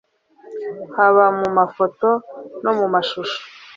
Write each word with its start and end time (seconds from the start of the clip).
haba 0.95 1.25
mu 1.39 1.47
mafoto 1.57 2.09
no 2.63 2.71
mu 2.77 2.85
mashusho 2.93 3.39